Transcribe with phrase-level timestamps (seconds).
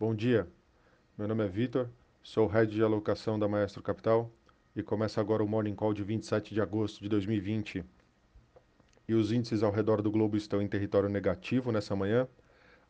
[0.00, 0.48] Bom dia,
[1.18, 1.86] meu nome é Vitor,
[2.22, 4.32] sou Head de Alocação da Maestro Capital
[4.74, 7.84] e começa agora o Morning Call de 27 de agosto de 2020.
[9.06, 12.26] E os índices ao redor do globo estão em território negativo nessa manhã,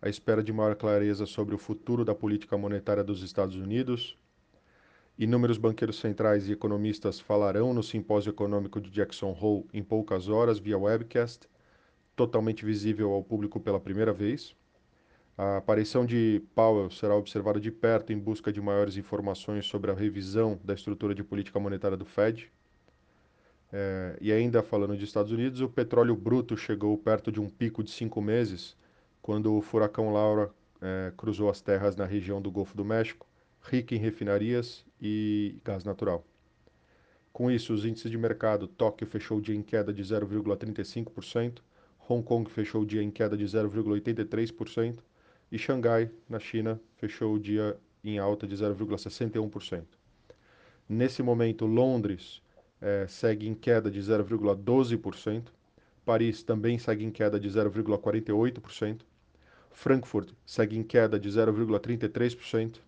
[0.01, 4.17] à espera de maior clareza sobre o futuro da política monetária dos Estados Unidos.
[5.19, 10.61] Inúmeros banqueiros centrais e economistas falarão no simpósio econômico de Jackson Hole em poucas horas
[10.61, 11.49] via webcast,
[12.15, 14.55] totalmente visível ao público pela primeira vez.
[15.43, 19.95] A aparição de Powell será observada de perto em busca de maiores informações sobre a
[19.95, 22.53] revisão da estrutura de política monetária do Fed.
[23.73, 27.83] É, e ainda falando de Estados Unidos, o petróleo bruto chegou perto de um pico
[27.83, 28.77] de cinco meses,
[29.23, 33.27] quando o furacão Laura é, cruzou as terras na região do Golfo do México,
[33.63, 36.23] rica em refinarias e gás natural.
[37.33, 41.63] Com isso, os índices de mercado, Tóquio fechou o dia em queda de 0,35%,
[42.07, 44.99] Hong Kong fechou o dia em queda de 0,83%,
[45.51, 49.85] e Xangai, na China, fechou o dia em alta de 0,61%.
[50.89, 52.43] Nesse momento, Londres
[52.81, 55.45] eh, segue em queda de 0,12%,
[56.05, 59.03] Paris também segue em queda de 0,48%,
[59.71, 62.79] Frankfurt segue em queda de 0,33%.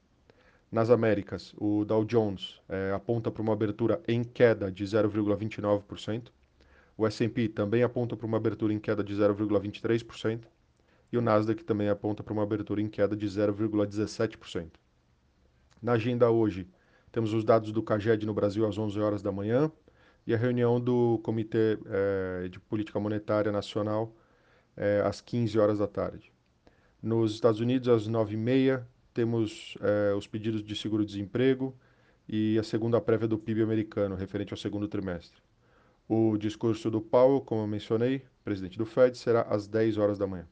[0.71, 6.29] Nas Américas, o Dow Jones eh, aponta para uma abertura em queda de 0,29%,
[6.97, 10.41] o S&P também aponta para uma abertura em queda de 0,23%,
[11.13, 14.71] e o Nasdaq também aponta para uma abertura em queda de 0,17%.
[15.81, 16.67] Na agenda hoje,
[17.13, 19.71] temos os dados do CAGED no Brasil às 11 horas da manhã
[20.27, 24.15] e a reunião do Comitê eh, de Política Monetária Nacional
[24.77, 26.33] eh, às 15 horas da tarde.
[27.03, 31.77] Nos Estados Unidos, às 9h30, temos eh, os pedidos de seguro-desemprego
[32.27, 35.43] e a segunda prévia do PIB americano, referente ao segundo trimestre.
[36.09, 40.27] O discurso do Powell, como eu mencionei, presidente do Fed, será às 10 horas da
[40.27, 40.47] manhã.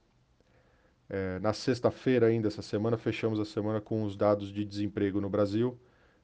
[1.13, 5.29] É, na sexta-feira ainda, essa semana, fechamos a semana com os dados de desemprego no
[5.29, 5.77] Brasil.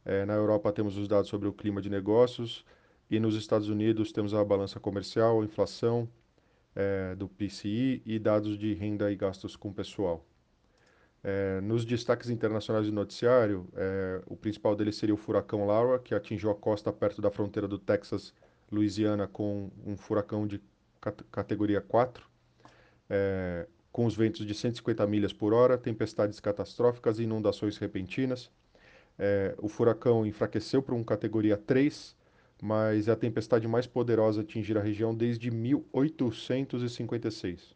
[0.04, 2.64] É, na Europa temos os dados sobre o clima de negócios
[3.10, 6.08] e nos Estados Unidos temos a balança comercial, inflação
[6.76, 10.24] é, do PCI e dados de renda e gastos com pessoal.
[11.24, 16.14] É, nos destaques internacionais do noticiário, é, o principal deles seria o furacão Laura, que
[16.14, 18.32] atingiu a costa perto da fronteira do Texas,
[18.70, 20.62] Louisiana, com um furacão de
[21.32, 22.24] categoria 4.
[23.10, 28.50] É, com os ventos de 150 milhas por hora, tempestades catastróficas e inundações repentinas.
[29.18, 32.14] É, o furacão enfraqueceu para uma categoria 3,
[32.62, 37.74] mas é a tempestade mais poderosa a atingir a região desde 1856.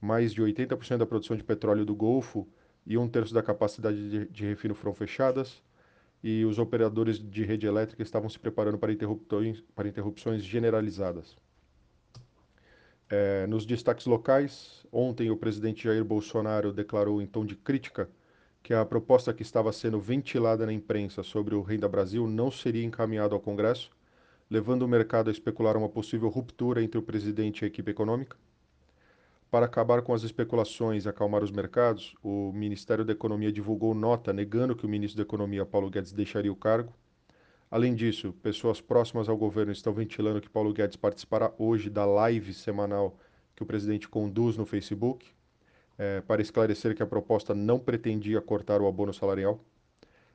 [0.00, 2.46] Mais de 80% da produção de petróleo do Golfo
[2.86, 5.60] e um terço da capacidade de, de refino foram fechadas,
[6.22, 11.36] e os operadores de rede elétrica estavam se preparando para interrupções, para interrupções generalizadas.
[13.16, 18.10] É, nos destaques locais, ontem o presidente Jair Bolsonaro declarou em tom de crítica
[18.60, 22.84] que a proposta que estava sendo ventilada na imprensa sobre o Renda Brasil não seria
[22.84, 23.88] encaminhada ao Congresso,
[24.50, 28.36] levando o mercado a especular uma possível ruptura entre o presidente e a equipe econômica.
[29.48, 34.32] Para acabar com as especulações e acalmar os mercados, o Ministério da Economia divulgou nota
[34.32, 36.92] negando que o ministro da Economia, Paulo Guedes, deixaria o cargo
[37.74, 42.54] Além disso, pessoas próximas ao governo estão ventilando que Paulo Guedes participará hoje da live
[42.54, 43.18] semanal
[43.52, 45.26] que o presidente conduz no Facebook,
[45.98, 49.58] é, para esclarecer que a proposta não pretendia cortar o abono salarial.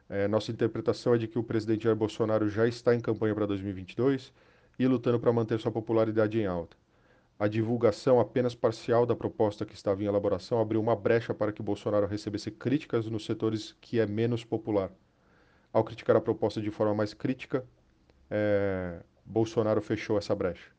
[0.10, 3.46] É, nossa interpretação é de que o presidente Jair Bolsonaro já está em campanha para
[3.46, 4.34] 2022
[4.78, 6.76] e lutando para manter sua popularidade em alta.
[7.40, 11.64] A divulgação apenas parcial da proposta que estava em elaboração abriu uma brecha para que
[11.64, 14.92] Bolsonaro recebesse críticas nos setores que é menos popular.
[15.72, 17.66] Ao criticar a proposta de forma mais crítica,
[18.30, 20.72] é, Bolsonaro fechou essa brecha.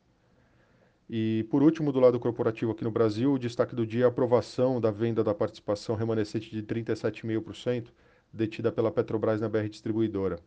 [1.09, 4.09] E, por último, do lado corporativo aqui no Brasil, o destaque do dia é a
[4.09, 7.87] aprovação da venda da participação remanescente de 37,5%
[8.31, 10.39] detida pela Petrobras na BR Distribuidora.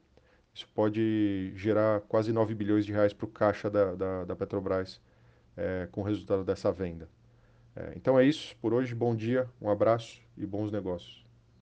[0.54, 5.00] Isso pode gerar quase 9 bilhões de reais para o caixa da, da, da Petrobras
[5.56, 7.08] é, com o resultado dessa venda.
[7.76, 8.94] É, então é isso por hoje.
[8.94, 11.23] Bom dia, um abraço e bons negócios.